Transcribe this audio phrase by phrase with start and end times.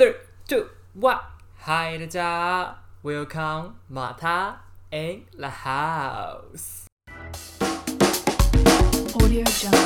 [0.00, 0.14] three,
[0.48, 0.64] two,
[0.98, 1.20] one。
[1.58, 6.86] 嗨，大家，Welcome 马塔 in the house。
[9.12, 9.76] Audio Jungle.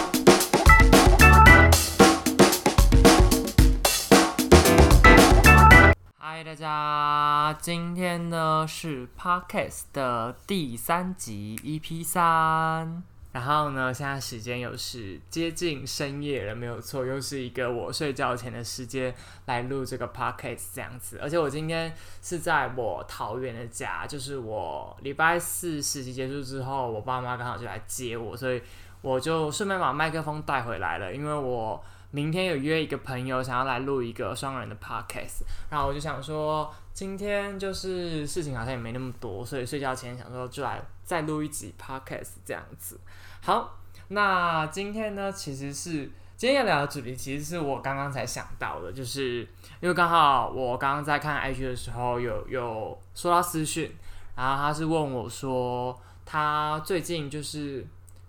[6.16, 13.02] 嗨，大家，今天呢是 Podcast 的第三集 EP 三。
[13.34, 19.12] 然后呢，现在时间又是接近深夜了，没有错，又是一个我睡觉前的时间
[19.46, 21.18] 来录这个 podcast 这样子。
[21.20, 21.92] 而且我今天
[22.22, 28.62] 是在我桃园的家，就是我礼拜四实习结束之后，我爸妈刚好就来接我，所以
[29.02, 31.84] 我就顺便把麦克风带回来了，因为我
[32.14, 43.00] 明天有约一个朋友想要来录一个双人的 podcast，然后我就想说，今天就是事情好像也没那么多，所以睡觉前想说就来再录一集 podcast 这样子。
[43.42, 49.40] 好，那今天呢，其实是今天要聊的主题，其实是我刚刚才想到的，就是
[49.80, 53.92] 因为刚好我刚刚在看 IG 的时候有有收到私讯，
[54.36, 57.84] 然后他是问我说，他最近就是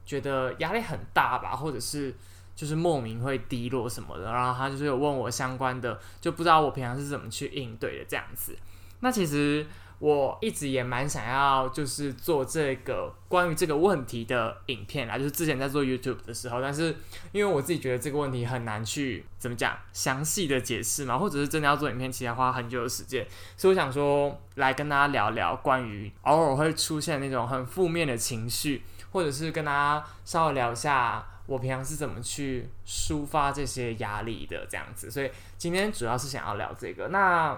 [0.07, 2.15] 觉得压力很大吧，或者是
[2.55, 8.55] 就是莫名会低落什么的，然后他就是有问我相关的，就不知道我平常是怎么去应对的这样子。
[9.01, 9.67] 那其实
[9.99, 16.95] 我一直也蛮想要，就是做这个关于这个问题的影片啦，就是之前在做 YouTube 的时候，但是
[17.31, 37.07] 因为我自己觉得这个问题很难去怎么讲详细的解释嘛，或者是真的要做影片，其实要花很久的时间，所以我想说来跟大家聊聊关于偶尔会出现那种很负面的情绪，或者是跟大家稍微聊一下我平常是怎么去抒发这些压力的这样子，所以今天主要是想要聊这个。
[37.09, 37.57] 那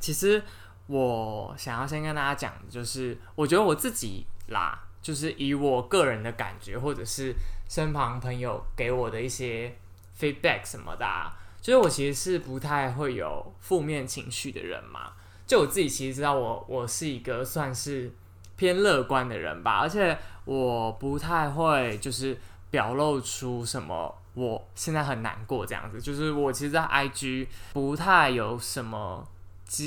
[0.00, 0.42] 其实
[0.86, 7.34] 我想要先跟大家讲就是，我觉得我自己啦，就是以我个人的感觉，或者是
[7.68, 9.74] 身旁朋友给我的一些
[10.18, 15.12] feedback 什么的、啊，就是我其实是不太会有负面情绪的人嘛。
[15.46, 18.12] 就我自己其实知道我，我是一个算是
[18.56, 22.38] 偏乐观的人吧，而且我不太会就是
[22.70, 26.00] 表露出什么我现在很难过这样子。
[26.00, 29.26] 就是我其实，在 IG 不太有什么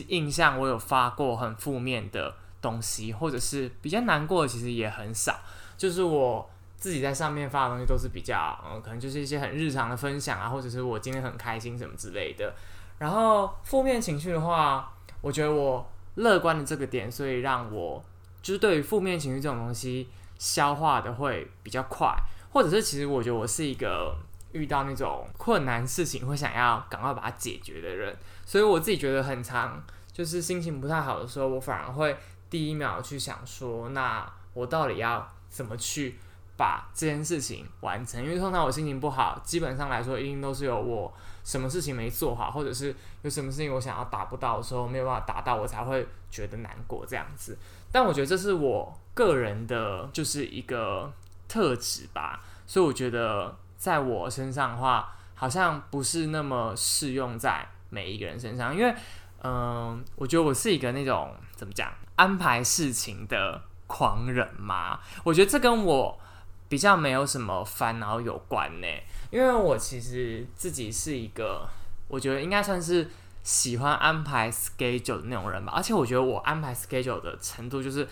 [0.08, 5.40] 印象，我有发过很负面的东西，或者是比较难过，其实也很少。
[5.78, 12.54] 就是我自己在上面发的东西都是比较，嗯，可能就是一些很日常的分享啊，或者是我今天很开心什么之类的。
[13.00, 18.02] 然后负面情绪的话，我觉得我乐观的这个点，所以让我
[18.42, 20.08] 就是对于负面情绪这种东西
[20.38, 22.16] 消化的会比较快，
[22.54, 24.16] 或者是其实我觉得我是一个
[24.52, 28.16] 遇到那种困难事情会想要赶快把它解决的人，
[28.46, 32.16] 所以我自己觉得很长，就是心情不太好的时候，我反而会
[32.52, 36.20] 第一秒去想说，那我到底要怎么去
[36.56, 38.24] 把这件事情完成？
[38.24, 41.12] 因为通常我心情不好，基本上来说一定都是有我
[41.44, 47.58] 什么事情没做好，或者是有什么事情我想要达不到的时候没有办法达到，我才会觉得难过这样子。
[47.92, 51.12] 但我觉得这是我个人的，就是一个
[51.54, 58.96] 特质吧，所以我觉得在我身上的话，好像不是那么适用在每一个人身上，因为，
[59.44, 65.00] 嗯、我觉得我是一个那种怎么讲，安排事情的狂人嘛。
[65.24, 66.20] 我觉得这跟我
[66.68, 68.88] 比较没有什么烦恼有关呢，
[69.30, 71.70] 因为我其实自己是一个，
[72.08, 73.08] 我觉得应该算是
[73.44, 78.08] 喜欢安排 schedule 的那种人吧，而且我觉得我安排 schedule 的程度就是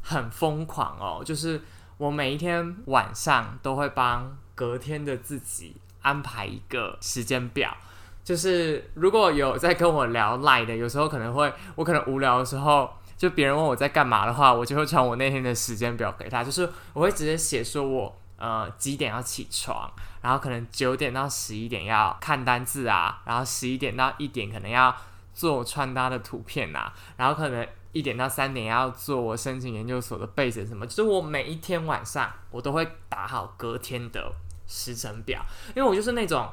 [0.00, 1.60] 很疯狂哦，就是
[1.98, 7.76] 我每一天晚上都会帮隔天的自己安排一个时间表。
[8.22, 19.88] 就是如果有在跟我聊赖的，有时候可能会我可能无聊的时候，就别人问我在干嘛的话，我就会传我那天的时间表给他，就是我会直接写说我呃几点要起床，
[20.22, 24.92] 然后可能九点到十一点要看单字啊，然后十一点到一点可能要
[25.32, 27.64] 做穿搭的图片啊，然后可能
[27.96, 34.32] 一点到三点要做我申请研究所的备审什么，就是我每一天晚上我都会打好隔天的
[34.66, 35.40] 时程表，
[35.74, 36.48] 因为我就是那种。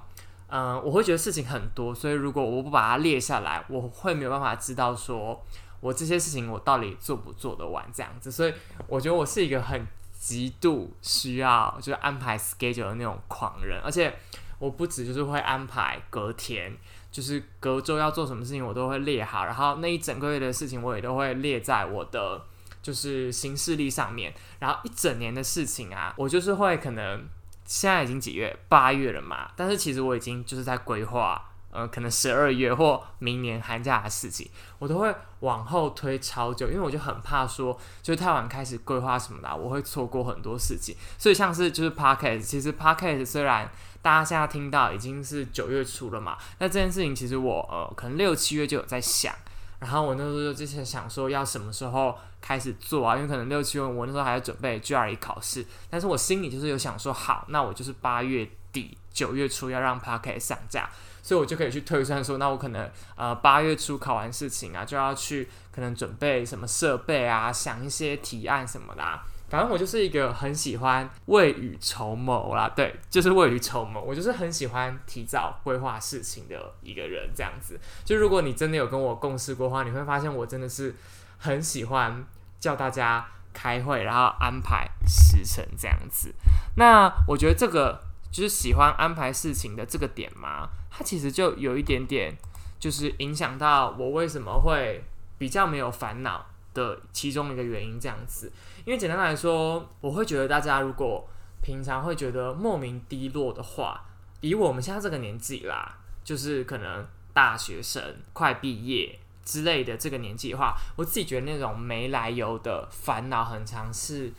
[0.56, 5.44] 嗯，我会觉得事情很多，所以如果我不把它列下来，我会没有办法知道说
[5.80, 8.32] 我这些事情我到底做不做得完这样子。
[8.32, 8.54] 所以
[8.86, 14.16] 我觉得我是一个很极度需要就是安排 schedule 的那种狂人，而且
[14.60, 16.78] 我不止就是会安排隔天，
[17.14, 22.42] 就是隔周要做什么事情我都会列好，然后那一整个月的事情我也都会列在我的
[22.82, 27.26] 就是行事历上面，然后一整年的事情啊，我就是会可能。
[27.66, 28.54] 现在已经几月？
[28.68, 29.50] 八月了嘛。
[29.56, 31.42] 但是其实我已经就是在规划
[31.74, 34.48] 呃，可能十二月或明年寒假的事情，
[34.78, 40.96] 我都会往后推超久，因为我就很怕说，就太晚开始规划什么的，我会错过很多事情。
[41.18, 43.68] 所以像是就是 podcast，其实 podcast 虽然
[44.04, 49.34] 大家现在听到已经是九月初了嘛，那这件事情其实我呃可能六七月就有在想，
[49.80, 60.88] 然后我那时候就之前想说要什么时候开始做啊，因为可能六七月我那时候还在准备 GRE 考试，但是我心里就是有想说，好，那我就是八月底九月初要让 podcast 上架。
[61.24, 69.24] 所以我就可以去推算说，那我可能呃八月初考完事情啊，就要去可能准备什么设备啊，想一些提案什么的、啊。
[69.50, 74.02] 反正我就是一个很喜欢未雨绸缪啦，对，就是未雨绸缪。
[74.02, 77.80] 我就是很喜欢提早规划事情的一个人，这样子。
[78.04, 80.96] 就如果你真的有跟我共事过的话，你会发现我真的是
[81.38, 82.26] 很喜欢
[82.60, 86.34] 叫大家开会，然后安排时程这样子。
[86.78, 88.02] 那我觉得这个
[88.34, 92.36] 就是喜欢安排事情的这个点嘛，它其实就有一点点，
[92.80, 95.04] 就是影响到我为什么会
[95.38, 98.52] 比较没有烦恼的其中一个原因这样子。
[98.86, 101.30] 因为简单来说，我会觉得大家如果
[101.62, 104.04] 平常会觉得莫名低落的话，
[104.42, 108.02] 以我们现在这个年纪啦，就是可能大学生
[108.34, 114.34] 快毕业之类的这个年纪的话，我自己觉得那种没来由的烦恼，很常是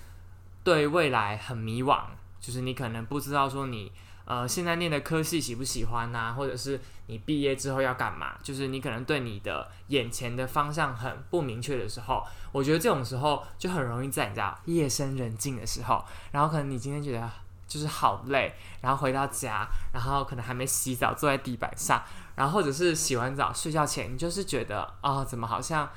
[0.64, 2.02] 对未来很迷惘，
[2.44, 3.90] 就是你可能不知道说你
[4.26, 17.30] 呃现在念的科系喜不喜欢呐、或者是你毕业之后要干嘛，就是你可能对你的眼前的方向很不明确的时候，我觉得这种时候就很容易在你知道夜深人静的时候，然后可能你今天觉得
[17.66, 22.02] 就是好累，然后回到家，然后可能还没洗澡，坐在地板上，
[22.36, 25.88] 然后或者是洗完澡睡觉前，你就是觉得啊、怎么好像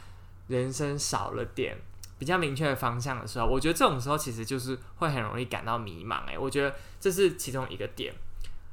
[0.48, 1.78] 人生少了点
[2.18, 6.25] 比较明确的方向的时候，我觉得这种时候其实就是会很容易感到迷茫。
[6.28, 8.14] 诶，我觉得这是其中一个点。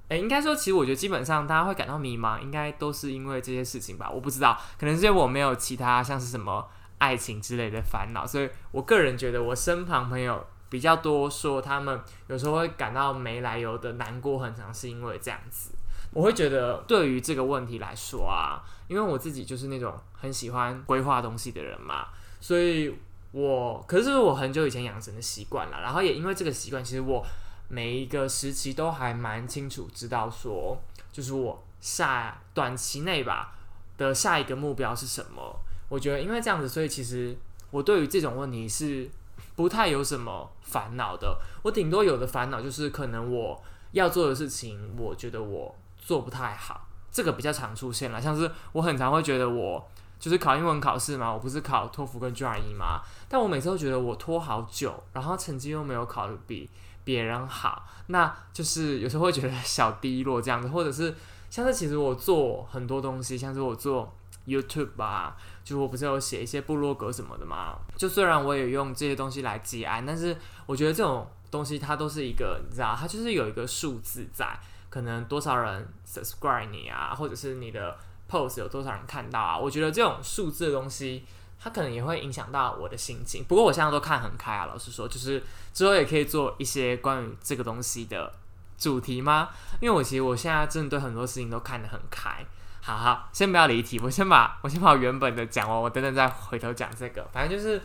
[0.08, 4.10] 诶，应该说，其实我觉得基本上大家会感到迷茫，应该都是因为这些事情吧。
[4.10, 6.68] 我不知道，可能是因为我没有其他像是什么
[6.98, 11.98] 爱情之类的烦恼，所以我个人觉得我身旁朋友比较多说他们
[12.28, 15.70] 有时候会感到没来由的难过，很长是因为这样子。
[16.12, 22.08] 我会觉得对于这个问题来说啊，因为我自己就是那种很喜欢规划东西的人嘛，
[22.40, 22.94] 所以
[23.34, 27.26] 我可是我很久以前养成的习惯了，然后也因为这个习惯，其实我
[27.68, 30.78] 每一个时期都还蛮清楚知道说，
[31.10, 33.52] 就是我下短期内吧
[33.98, 35.58] 的下一个目标是什么。
[35.88, 37.36] 我觉得因为这样子，所以其实
[37.72, 39.10] 我对于这种问题是
[39.56, 41.36] 不太有什么烦恼的。
[41.64, 43.60] 我顶多有的烦恼就是可能我
[43.90, 48.22] 要做的事情，我觉得我做不太好，这个比较常出现了。
[48.22, 49.84] 像是我很常会觉得我
[50.24, 53.02] 就是考英文考试嘛，我不是考托福跟 GRE 吗？
[53.28, 56.70] 但我每次都觉得我拖好久，然后成绩又没有考得比
[57.04, 61.14] 别人好，那就是有时候会觉得小低落这样子，或者是
[61.50, 64.16] 像是其实我做很多东西，像是我做
[64.46, 70.34] YouTube 啊，就我不是有写一些部落格什么的嘛，就虽然我也用这些东西来接案，但是
[70.64, 77.98] 我觉得这种东西它都是一个，你知道，它就是有一个数字在，可能多少人 subscribe 你啊，或者是你的
[78.30, 81.24] post 有多少人看到啊，我觉得这种数字的东西。
[81.56, 84.66] 它可能也会影响到我的心情，不过我现在都看很开啊。
[84.66, 85.42] 老实说，就是
[85.72, 88.30] 之后也可以做一些关于这个东西的
[88.76, 89.48] 主题吗？
[89.80, 92.44] 因为我其实我现在真的对很多事情都看得很开。
[92.82, 97.26] 好好，先不要离题，我先把我先把我原本的讲完，我等等再回头讲这个。
[97.32, 97.80] 反正就是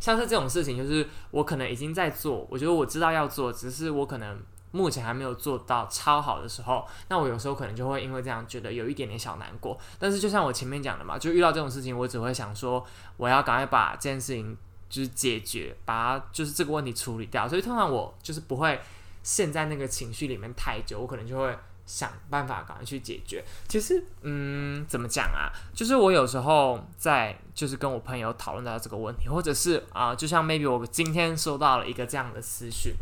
[0.00, 4.40] 像是这种事情，就是我可能已经在做，我觉得我知道要做，只是我可能
[4.72, 9.78] 目前还没有做到超好的时候，那我有时候可能就会因为这样觉得有一点点小难过。
[9.98, 12.84] 但是就像我前面讲的嘛，就遇到这种事情，我只会想说，
[13.16, 14.56] 我要赶快把这件事情
[14.88, 17.48] 就是解决，把它就是这个问题处理掉。
[17.48, 18.80] 所以通常我就是不会
[19.22, 23.44] 陷在那个情绪里面太久，我可能就会想办法赶快去解决。
[23.66, 25.50] 其实，嗯，怎么讲啊？
[25.74, 32.94] 就是我有时候在就是跟我朋友讨论到这个问题，或者是啊、就像 maybe 我今天收到了一个这样的私讯。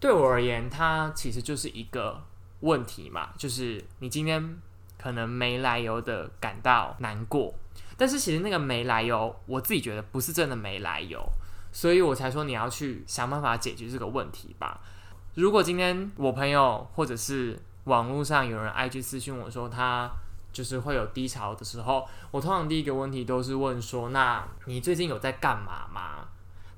[0.00, 2.22] 对我而言，它其实就是一个
[2.60, 4.56] 问题嘛，就是你今天
[4.96, 7.52] 可能没来由的感到难过，
[7.96, 11.20] 但是其实那个没来由，我自己觉得不是真的没来由，
[11.72, 14.80] 所以我才说你要去想办法解决这个问题吧。
[15.34, 20.10] 如果今天我朋友或者是网络上有人 IG 私信我说他
[20.52, 26.28] 就是会有低潮的时候，我通常第一个问题都是问说：那你最近有在干嘛吗？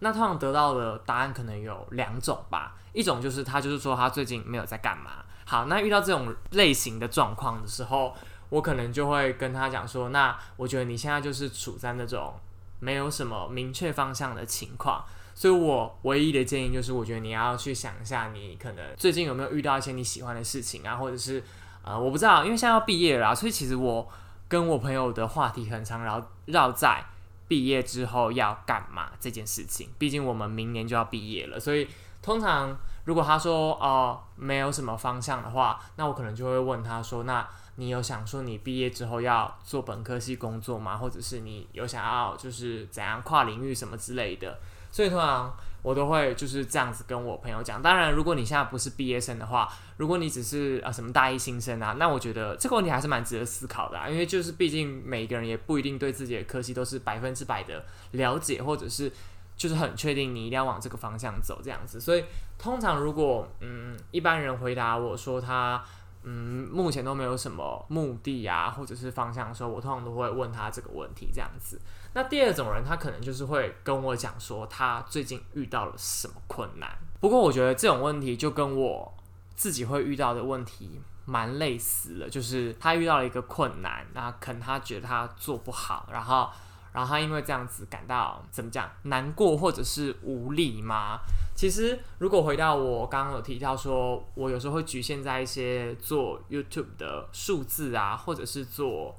[0.01, 5.25] 那通常得到的答案可能有两种吧，一种就是他就是说他最近没有在干嘛。
[5.47, 8.15] 好，那遇到这种类型的状况的时候，
[8.49, 12.35] 我可能就会跟他讲说，那我觉得你现在就是处在那种
[12.79, 15.05] 没有什么明确方向的情况，
[15.35, 21.43] 所以我唯一的建议就是，我觉得你要去想一下，你可能最近有没有遇到一些你喜欢的事情啊，或者是
[21.83, 24.09] 呃，我不知道，因为现在要毕业了，所以其实我
[24.49, 27.05] 跟我朋友的话题很常绕绕在
[27.51, 29.89] 毕业之后要干嘛这件事情。
[29.99, 31.89] 毕竟我们明年就要毕业了，所以
[32.23, 40.97] 通常如果他说哦、没有什么方向的话，那我可能就会问他说，那你有想说你毕业之后要做本科系工作吗？
[40.97, 44.61] 或者是你有想要就是怎样跨领域什么之类的？
[44.91, 47.81] 所以通常我都会就是这样子跟我朋友讲。
[47.81, 59.11] 当然，如果你现在不是毕业生的话，如果你只是呃什么大一新生啊，那我觉得这个问题还是蛮值得思考的、啊，因为就是毕竟每一个人也不一定对自己的科系都是百分之百的了解，或者是
[59.57, 62.01] 就是很确定你一定要往这个方向走这样子。
[62.01, 62.25] 所以
[62.59, 65.83] 通常如果嗯一般人回答我说他
[66.23, 71.81] 嗯目前都没有什么目的啊或者是方向的时候，我通常都会问他这个问题这样子。
[72.13, 76.91] 那第二种人，他可能就是会跟我讲说他最近遇到了什么困难。
[77.21, 79.15] 不过我觉得这种问题就跟我
[79.55, 86.51] 自己会遇到的问题蛮类似的，就是他遇到了一个困难，那可能他觉得他做不好，然后
[86.93, 91.21] 然后他因为这样子感到怎么讲难过或者是无力吗？
[91.55, 99.17] 其实如果回到我刚刚有提到说，我有时候会局限在一些做 YouTube 的数字啊，或者是做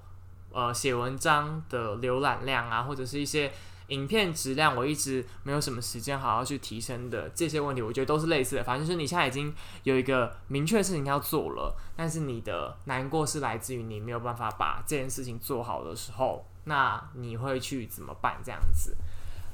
[0.51, 3.51] 呃写文章的浏览量啊，或者是一些
[3.87, 8.63] 影片质量，我一直没有什么时间好好去提升的这些问题，我觉得都是类似的。
[8.63, 18.37] 反正就是你现在已经有一个明确的事情要做了，但是你的难过是来自于你没有办法把这件事情做好的时候，那你会去怎么办？
[18.43, 18.95] 这样子，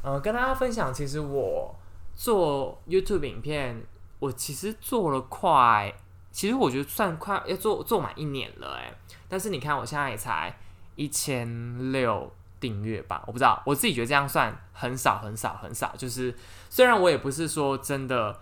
[0.03, 1.75] 呃，跟大家分享，其实我
[2.15, 3.81] 做 YouTube 影片，
[4.19, 5.93] 我其实做了快，
[6.31, 8.93] 其实我觉得算快要做做满一年了，诶。
[9.29, 10.57] 但是你看我现在也才
[10.95, 15.93] 一千六订阅吧，我不知道，我自己觉得这样算很少很少很少。
[15.97, 16.33] 就是
[16.69, 18.39] 虽然我也不是说真的，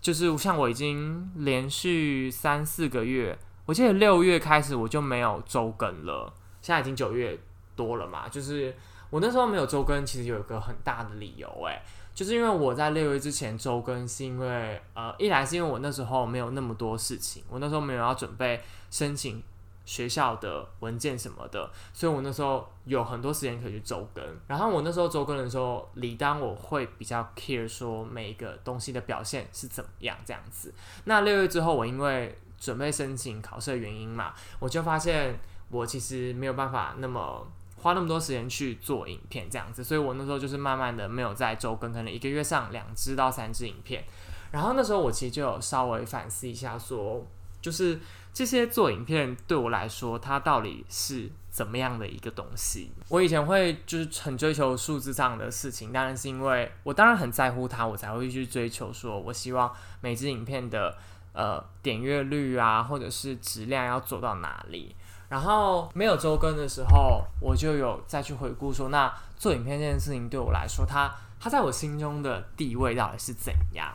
[0.00, 6.32] 就是像我已经连续三四个月，我记得六月开始我就没有周更了，
[6.62, 7.38] 现在已经九月
[7.76, 8.28] 多了嘛。
[8.28, 8.74] 就是
[9.10, 11.80] 我那时候没有周更，其实有一个很大的理由、诶，
[12.14, 19.42] 就是因为我在六月之前周更，是因为呃，一来是因为我那时候没有那么多事情，我那时候没有要准备申请
[19.84, 24.24] 学校的文件什么的，所以我那时候有很多时间可以去周更。
[24.48, 30.74] 然后我那时候周更的时候，理当我会比较 care 说每一个东西的表现是怎么样这样子。
[31.04, 44.04] 那六月之后，我因为准备申请考试的原因嘛，我就发现我其实没有办法那么花那么多时间去做影片这样子，所以我那时候就是慢慢的没有在周更，可能一个月上两支到三支影片。
[44.50, 47.26] 然后那时候我其实就有稍微反思一下说
[47.60, 47.98] 就是
[48.32, 52.90] 这些做影片对我来说，它到底是怎么样的一个东西？
[53.08, 60.96] 我以前会就是很追求数字上的事情，当然是因为我当然很在乎它，我才会去追求说，我希望每支影片的
[61.32, 64.94] 呃点阅率啊，或者是质量要做到哪里。
[65.28, 73.92] 然后没有周更的时候，我就有再去回顾说，那做影片这件事情对我来说，它它在我心中的地位到底是怎样？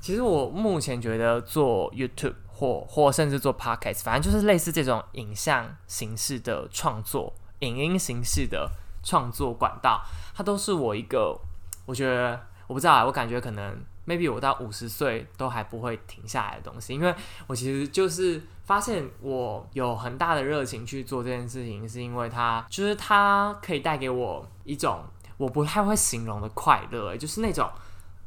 [0.00, 8.70] 其实我目前觉得做 YouTube 或或甚至做 Podcast，反正就是类似这种影像形式的创作、影音形式的
[9.04, 10.02] 创作管道，
[10.34, 11.38] 它都是我一个，
[11.86, 17.14] 我觉得我不知道啊，我感觉可能 maybe 我到五十岁都还不会停下来的东西，因为
[17.46, 25.04] 我其实就是发现我有很大的热情去做这件事情，是因为它就是它可以带给我一种
[25.36, 27.70] 我不太会形容的快乐、就是那种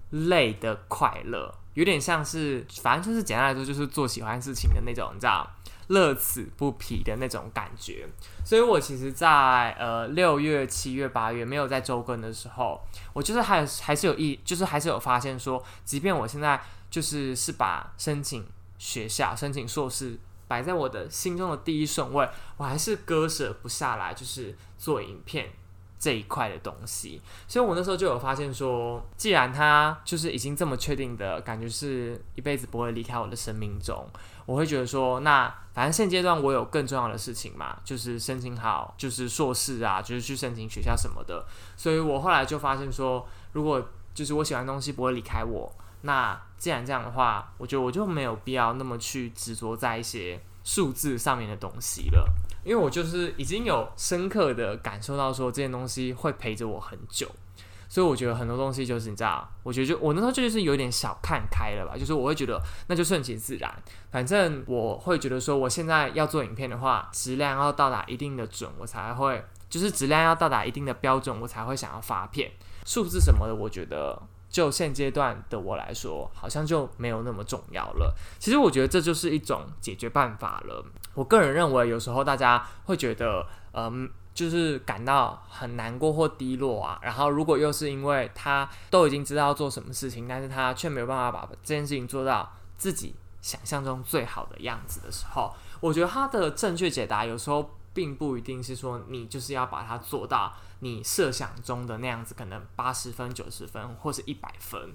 [0.10, 5.50] 累的快乐，有点像是，反正就是简单来说，就是做喜欢事情的那种，你知道，
[5.88, 8.08] 乐此不疲的那种感觉。
[8.44, 12.82] 所以我其实在，呃六月、七月、八月没有在周更的时候，
[13.13, 18.46] 我就是还还是有意，就是还是有发现说，即便我现在就是是把申请
[18.77, 25.51] 学校、申请硕士摆在我的心中的第一顺位，我还是割舍不下来，就是做影片。
[25.98, 34.06] 这一块的东西，所以我那时候就有发现说，既然他就是已经这么确定的感觉是一辈子不会离开我的生命中，
[34.46, 43.84] 我会觉得说，那反正现阶段我有更重要的事情嘛，就是申请好就是硕士啊，就是去申请学校什么的，所以我后来就发现说，如果
[44.14, 52.30] 就是我喜欢的东西不会离开我，那既然这样的话，我觉得我就没有必要那么去执着在一些数字上面的东西了。
[52.65, 57.29] 因为我就是已经有深刻的感受到说这件东西会陪着我很久，
[57.88, 63.72] 所以我觉得很多东西就是你知道，我觉得就我那时候就是有点小看开了吧，就是我会觉得那就顺其自然，
[64.12, 72.51] 反正我会觉得说我现在要做影片的话，质量要到达一定的准，我才会就是质量要到达一定的标准，我才会想要发片。
[72.86, 74.22] 数字什么的，我觉得
[74.55, 78.15] 就现阶段的我来说，好像就没有那么重要了。
[78.39, 80.85] 其实我觉得这就是一种解决办法了。
[81.13, 84.09] 我个人认为，有时候大家会觉得，嗯。
[84.35, 104.94] 就是感到很难过或低落啊，然后如果又是因为他都已经知道要做什么事情，但是他却没有办法把这件事情做到自己想象中最好的样子的时候，我觉得他的正确解答有时候并不一定是说你就是要把它做到你设想中的那样子，可能八十分、九十分或是一百分。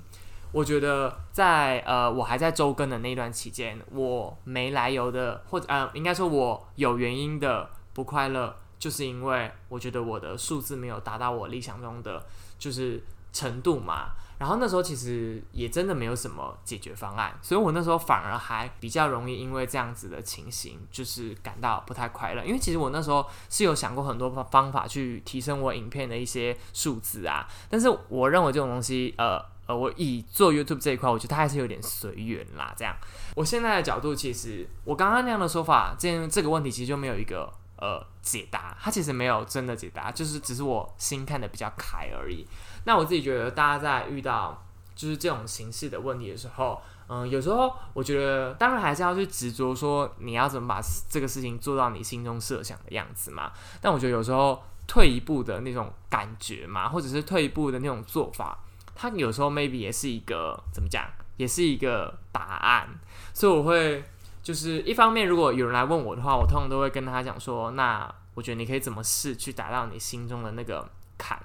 [0.53, 8.55] 我觉得在呃我还在周更的那段期间，我没来由的或者呃应该说我有原因的不快乐。
[8.81, 12.25] 就是因为我觉得我的数字没有达到我理想中的
[12.59, 22.43] 就是程度嘛，然后那时候其实也真的没有什么解决方案，所以我那时候反而还比较容易因为这样子的情形，就是感到不太快乐。
[22.43, 32.73] 因为其实我那时候是有想过很多方法去提升我影片的一些数字啊，但是我认为这种东西，呃呃，我以做 YouTube 这一块，我觉得它还是有点随缘啦。
[32.75, 32.97] 这样，
[33.37, 37.53] 我现在的角度其实，我刚刚那样的说法，这样这个问题其实就没有一个。
[37.83, 42.47] 呃，解答他其实没有真的解答，就是只是我心看的比较开而已。
[42.85, 53.53] 那我自己觉得，大家在遇到就是这种形式的问题的时候，嗯，有时候我觉得当然还是要去执着说你要怎么把这个事情做到你心中设想的样子嘛。
[53.81, 58.59] 但我觉得有时候退一步的那种感觉嘛，或者是退一步的那种做法，
[58.95, 61.05] 它有时候 maybe 也是一个怎么讲，
[61.37, 62.89] 也是一个答案。
[63.33, 64.05] 所以我会。
[64.43, 71.39] 就是一方面，如果有人来问我的话，我通常都会跟他讲说，那我觉得你可以怎么试去达到你心中的那个坎。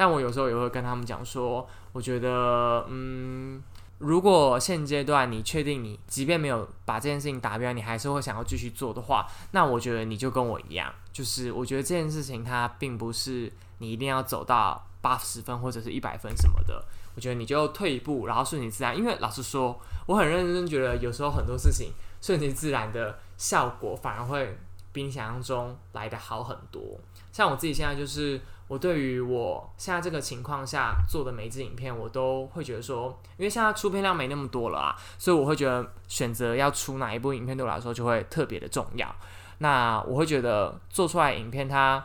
[0.00, 3.62] 但我有时候也会跟他们讲说，我觉得，嗯，
[3.98, 16.82] 如果现阶段你确定你即便没有把这件事情达标，你还是会想要继续做的话，那我觉得你就跟我一样，就是我觉得这件事情它并不是你一定要走到八十分或者是一百分什么的。
[17.14, 18.96] 我觉得你就退一步，然后顺其自然。
[18.96, 21.92] 因为老实说，我很认真觉得有时候很多事情。
[22.22, 24.58] 顺其自然的效果反而会
[24.92, 26.82] 比你想象中来的好很多。
[27.40, 39.10] 像我自己现在就是，我对于我现在这个情况下做的每一支影片，我都会觉得说，因为现在出片量没那么多了啊，所以我会觉得选择要出哪一部影片对我来说就会特别的重要。
[39.56, 42.04] 那我会觉得做出来影片，它，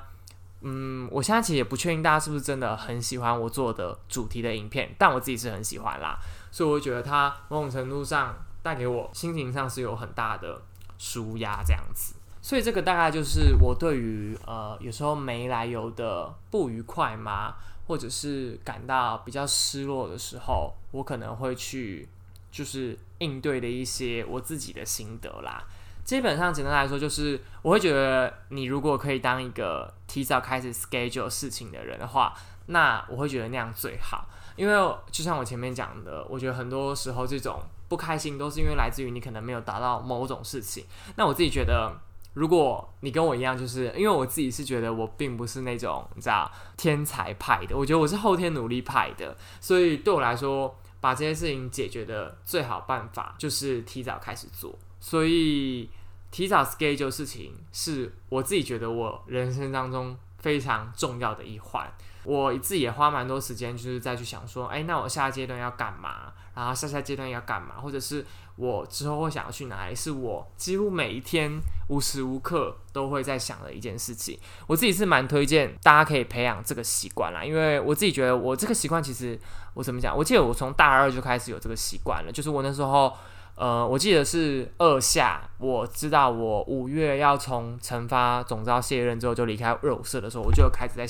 [0.62, 6.18] 嗯，我现在其实也不确定大家是不是真的很喜欢我做的主题的影片，但我自己是很喜欢啦，
[6.50, 8.34] 所以我会觉得它某种程度上。
[8.66, 10.60] 带给我心情上是有很大的
[10.98, 17.56] 舒压，这样子，所以这个大概就是我对于呃有时候没来由的不愉快嘛，
[17.88, 22.08] 或者是感到比较失落的时候，我可能会去
[22.52, 25.64] 就是应对的一些我自己的心得啦。
[26.04, 32.32] 基本上简单来说，就是我会觉得你如果可以当一个提早开始 schedule 事情的人的话，
[32.68, 34.24] 那我会觉得那样最好，
[34.56, 37.60] 因为就像我前面讲的，我觉得很多时候这种。
[37.88, 40.84] 不开心都是因为来自于你可能没有达到某种事情。
[41.18, 41.96] 那我自己觉得，
[42.36, 49.36] 如果你跟我一样，就是因为我自己是觉得我并不是那种你知道天才派的，我觉得我是后天努力派的。
[49.60, 54.78] 所以对我来说，把这些事情解决的最好办法就是提早开始做。
[55.00, 55.90] 所以
[56.30, 61.90] 提早 schedule 事情是我自己觉得我人生当中非常重要的一环。
[62.26, 66.34] 我自己也花蛮多时间，就是再去想说，哎，那我下阶段要干嘛？
[66.56, 68.26] 然后下下阶段要干嘛，或者是
[68.58, 71.52] 我之后会想要去哪里，是我几乎每一天
[71.90, 74.40] 无时无刻都会在想的一件事情。
[74.68, 79.38] 我自己是蛮推荐大家可以培养这个习惯啦，因为我自己觉得我这个习惯其实
[79.74, 80.16] 我怎么讲？
[80.18, 83.14] 我记得我从大二就开始有这个习惯了，就是我那时候
[83.56, 91.06] 呃，我记得是二下，我知道我五月要从惩罚总招卸任之后就离开热舞社的时候，我就开始在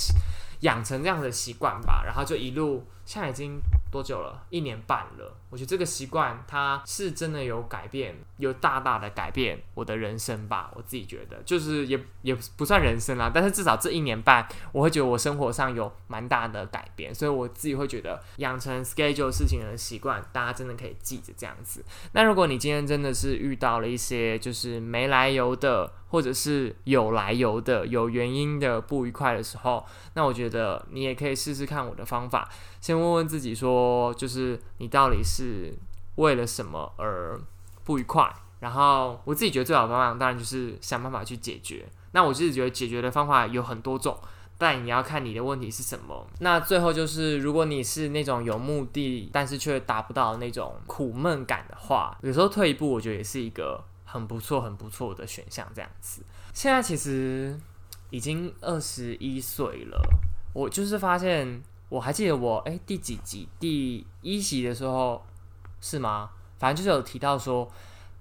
[0.62, 2.84] 养成这样的习惯吧，然后就一路。
[3.08, 4.44] 现在已经多久了？
[4.50, 5.38] 一年半了。
[5.50, 10.70] 我觉得这个习惯它是真的有改变，有大大的改变我的人生吧。
[10.76, 17.16] 我自己觉得，就是也也不算人生啦，但是至少这一年半，我会觉得我生活上有蛮大的改变。
[17.16, 21.84] 所以我自己会觉得，养成 schedule 事情的习惯，大家真的可以记着这样子。
[22.12, 25.92] 那如果你今天真的是遇到了一些就是没来由的。
[26.16, 32.50] 或者是有来由的、有原因的不愉快的时候，那我觉得你也可以试试看我的方法，
[32.80, 35.74] 先问问自己说，就是你到底是
[36.16, 37.38] 为了什么而
[37.84, 38.34] 不愉快？
[38.62, 41.86] 然后我自己觉得最好的方法，当然就是想办法去解决。
[42.14, 44.18] 那我自己觉得解决的方法有很多种，
[44.58, 46.26] 但你要看你的问题是什么。
[46.40, 53.84] 那最后就是，如果你是那种有目的，但是却达不到那种苦闷感的话，有时候退一步，我觉得也是一个。
[54.16, 56.24] 很不错，很不错的选项，这样子。
[56.54, 57.60] 现在其实
[58.10, 60.02] 已经二十一岁了，
[60.54, 65.22] 我就是发现，我还记得我哎第几集第一集的时候
[65.82, 66.30] 是吗？
[66.58, 67.70] 反正就是有提到说，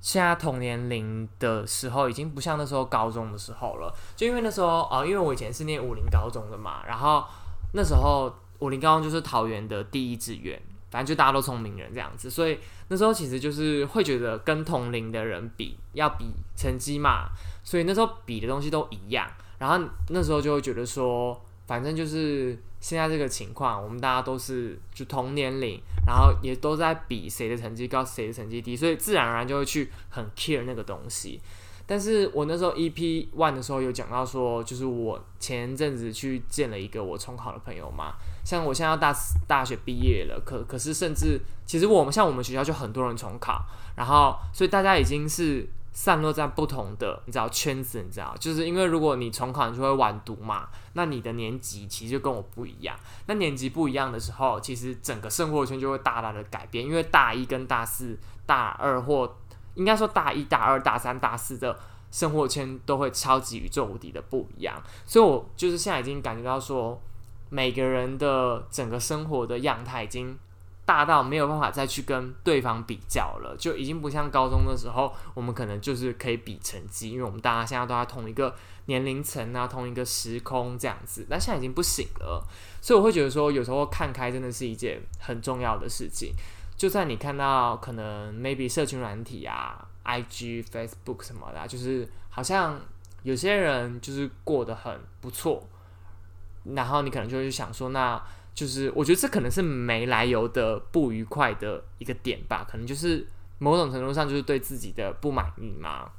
[0.01, 7.25] 现在同年龄的时候已经不像那时候高中的时候了，就因为那时候啊、因为我以前是念武林高中的嘛，然后
[7.73, 10.61] 那时候武林高中就是桃园的第一志愿，
[10.95, 17.31] 反正就大家都聪明人这样子，所以那时候其实就是会觉得跟同龄的人比要比成绩嘛，
[17.65, 19.29] 所以那时候比的东西都一样，
[19.59, 31.41] 然后那时候就会觉得说，反正就是现在这个情况，我们大家都是就同年龄，然后也都在比谁的成绩高，谁的成绩低，所以自然而然就会去很 care 那个东西。
[31.87, 43.65] 但是我那时候 EP one 的时候有讲到说，就是我前阵子去见了一个我重考的朋友嘛，像我现在要大四大学毕业了，可可是甚至其实我们像我们学校就很多人重考，
[43.97, 59.37] 然后所以大家已经是散落在不同的你知道圈子，你知道，就是因为如果你重考你就会晚读嘛，那你的年级其实就跟我不一样，那年级不一样的时候，其实整个生活圈就会大大的改变，因为大一跟大四、大二或
[59.75, 61.79] 应该说大一、大二、大三、大四的
[62.11, 67.01] 生活圈都会超级宇宙无敌的不一样，所以我就是现在已经感觉到说，
[67.55, 70.37] 每个人的整个生活的样态已经
[70.85, 78.53] 大到没有办法再去跟对方比较了，就已经不像高中的时候，我们可能就是可以比成绩，因为我们大家现在都在同一个
[78.87, 82.45] 年龄层啊，同一个时空这样子，但现在已经不行了，
[82.81, 86.33] 所以我会觉得说，有时候看开真的是一件很重要的事情。
[86.77, 92.81] 就算你看到可能 maybe 社群软体啊、IG、Facebook 什么的、就是好像
[93.23, 95.65] 有些人就是过得很不错，
[96.75, 98.21] 然后你可能就会去想说，那
[98.55, 103.27] 就是我觉得这可能是没来由的不愉快的一个点吧，可能就是
[103.59, 106.11] 某种程度上就是对自己的不满意嘛。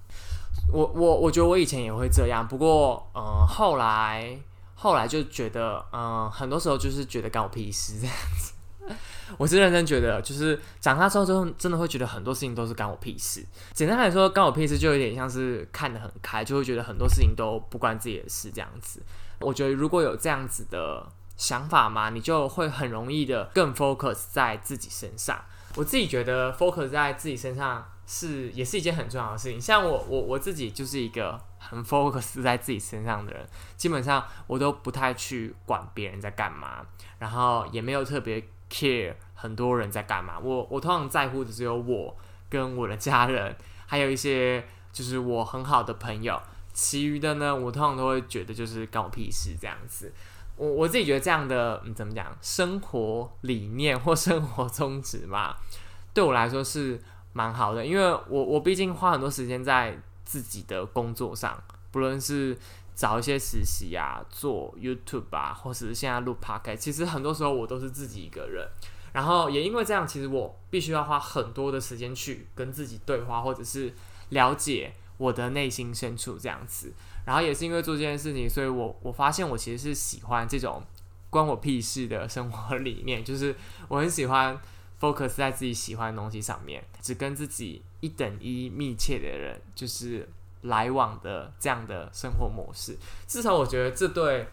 [0.72, 4.40] 我我我觉得我以前也会这样，不过嗯、呃后来
[4.76, 8.54] 后来就觉得嗯、很多时候就是觉得干我屁事这样子。
[9.40, 13.44] 我是认真觉得，就是长大之后，真真的会觉得很多事情都是干我屁事。
[13.74, 19.02] 简单来说，干我屁事就有点像是看得很开，就会觉得很多事情都不关自己的事这样子。
[19.40, 25.38] 我觉得如果有这样子的想法嘛，你就会很容易的更 focus 在自己身上。
[25.76, 29.60] 我自己觉得 focus 在自己身上是也是一件很重要的事情。
[29.60, 33.46] 像我我我自己就是一个很 focus 在自己身上的人，
[33.76, 36.86] 基本上我都不太去管别人在干嘛，
[37.20, 40.40] 然后也没有特别 care 很多人在干嘛。
[40.40, 42.16] 我我通常在乎的只有我
[42.50, 43.54] 跟我的家人，
[43.86, 46.42] 还有一些就是我很好的朋友。
[46.76, 50.14] 其余的呢，我通常都会觉得就是搞屁事这样子。
[50.58, 55.56] 我我自己觉得这样的嗯怎么讲，生活理念或生活宗旨嘛，
[56.14, 57.02] 对我来说是
[57.34, 61.62] 蛮好的，因为我我毕竟花很多时间在自己的工作上，
[61.92, 62.58] 不论是
[62.94, 68.68] 找一些实习啊，做 YouTube 啊，或者是现在录 Podcast，其实很多时候我都是自己一个人。
[69.12, 73.94] 然后也因为这样，其实我必须要花很多的时间去跟自己对话，或者是
[74.30, 76.94] 了解我的内心深处这样子。
[77.26, 80.84] 然后也是因为做这件事情，所以我我发现我其实是喜欢这种
[81.30, 83.56] 关我屁事的生活理念，就是
[83.88, 84.60] 我很喜欢
[85.00, 90.30] focus 在自己喜欢的东西上面，只跟自己一等一密切的人就是
[90.62, 92.96] 来往的这样的生活模式。
[93.28, 94.48] 至少我觉得这对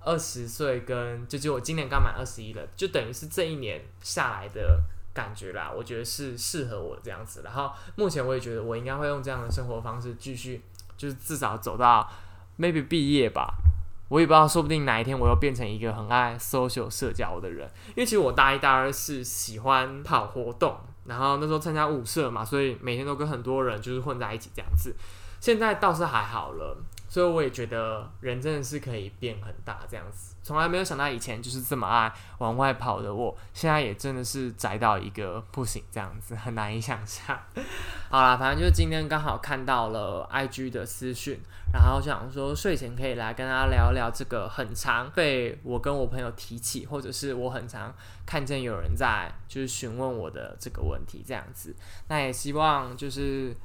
[0.00, 4.82] 二十岁跟就就我今年刚满二十一了，就等于是这一年下来的
[5.14, 5.72] 感觉啦。
[5.74, 7.40] 我觉得是适合我这样子。
[7.42, 10.60] 然后目前我也觉得我应该会用这样的生活方式继续，
[10.96, 12.06] 就是至少走到
[12.58, 13.54] maybe 毕业吧。
[14.08, 17.66] 我也不知道，说不定哪一天我又变成一个很爱 social 社交的人。
[17.88, 24.94] 因为其实我大一、大二是喜欢跑活动，然后那时候参加舞社嘛，所以每天都跟很多人就是混在一起这样子。
[25.40, 26.76] 现在倒是还好了，
[27.14, 30.34] 所以我也觉得人真的是可以变很大这样子。
[30.42, 37.38] 从来没有想到以前就是这么爱往外跑的我，现在也真的是宅到一个不行这样子，很难以想象。
[38.10, 41.38] 好啦，反正就是今天刚好看到了 IG 的私讯，
[41.72, 47.94] 然后想说睡前可以来跟大家聊一聊这个很常被我跟我朋友提起，或者是我很常
[48.26, 51.76] 看见有人在就是询问我的这个问题这样子。
[52.08, 53.56] 那也希望就是。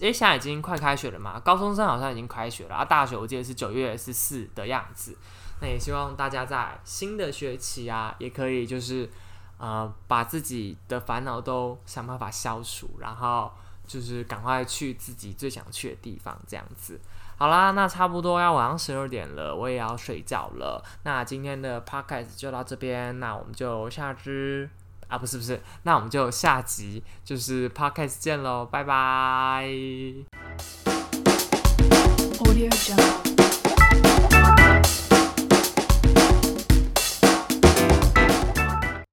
[0.00, 1.38] 诶，现在已经快开学了嘛？
[1.40, 5.16] 高中生好像已经开学了啊，大学我记得是九月十四的样子。
[5.60, 9.08] 那也希望大家在新的学期啊，也可以就是
[9.58, 13.50] 呃，把自己的烦恼都想办法消除，然后
[13.86, 17.00] 就是赶快去自己最想去的地方，这样子。
[17.38, 20.82] 好啦，那差不多要晚上十二点了，我也要睡觉了。
[21.02, 24.68] 那今天的 podcast 就到这边，那我们就下支
[25.08, 29.66] 啊，不是不是，那我们就下集就是 podcast 见喽，拜拜。